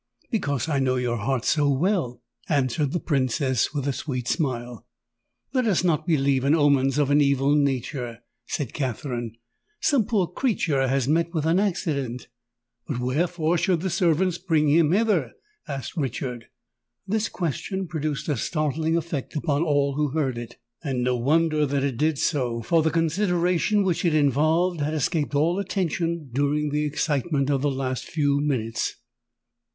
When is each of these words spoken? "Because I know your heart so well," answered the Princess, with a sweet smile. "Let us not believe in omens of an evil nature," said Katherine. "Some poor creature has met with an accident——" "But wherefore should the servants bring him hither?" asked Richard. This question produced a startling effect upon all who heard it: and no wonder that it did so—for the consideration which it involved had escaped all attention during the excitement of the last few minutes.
"Because 0.31 0.67
I 0.67 0.79
know 0.79 0.95
your 0.95 1.17
heart 1.17 1.45
so 1.45 1.69
well," 1.69 2.23
answered 2.49 2.91
the 2.91 2.99
Princess, 2.99 3.71
with 3.71 3.87
a 3.87 3.93
sweet 3.93 4.27
smile. 4.27 4.87
"Let 5.53 5.67
us 5.67 5.83
not 5.83 6.07
believe 6.07 6.43
in 6.43 6.55
omens 6.55 6.97
of 6.97 7.11
an 7.11 7.21
evil 7.21 7.53
nature," 7.53 8.23
said 8.47 8.73
Katherine. 8.73 9.35
"Some 9.79 10.05
poor 10.05 10.25
creature 10.25 10.87
has 10.87 11.07
met 11.07 11.35
with 11.35 11.45
an 11.45 11.59
accident——" 11.59 12.29
"But 12.87 12.97
wherefore 12.97 13.59
should 13.59 13.81
the 13.81 13.91
servants 13.91 14.39
bring 14.39 14.69
him 14.69 14.91
hither?" 14.91 15.33
asked 15.67 15.95
Richard. 15.95 16.45
This 17.05 17.29
question 17.29 17.87
produced 17.87 18.27
a 18.27 18.37
startling 18.37 18.97
effect 18.97 19.35
upon 19.35 19.61
all 19.61 19.93
who 19.97 20.17
heard 20.17 20.35
it: 20.39 20.57
and 20.83 21.03
no 21.03 21.15
wonder 21.15 21.63
that 21.67 21.83
it 21.83 21.97
did 21.97 22.17
so—for 22.17 22.81
the 22.81 22.89
consideration 22.89 23.83
which 23.83 24.03
it 24.03 24.15
involved 24.15 24.81
had 24.81 24.95
escaped 24.95 25.35
all 25.35 25.59
attention 25.59 26.31
during 26.33 26.71
the 26.71 26.85
excitement 26.85 27.51
of 27.51 27.61
the 27.61 27.69
last 27.69 28.05
few 28.05 28.39
minutes. 28.41 28.95